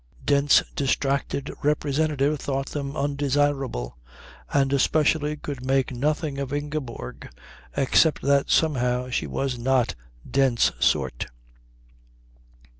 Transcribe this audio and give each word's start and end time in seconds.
Even 0.01 0.15
Mr. 0.15 0.15
Ascough, 0.15 0.25
Dent's 0.25 0.63
distracted 0.75 1.53
representative, 1.61 2.39
thought 2.39 2.69
them 2.69 2.97
undesirable, 2.97 3.99
and 4.51 4.73
especially 4.73 5.37
could 5.37 5.63
make 5.63 5.91
nothing 5.95 6.39
of 6.39 6.51
Ingeborg, 6.51 7.29
except 7.77 8.23
that 8.23 8.49
somehow 8.49 9.11
she 9.11 9.27
was 9.27 9.59
not 9.59 9.93
Dent's 10.27 10.71
sort. 10.79 11.27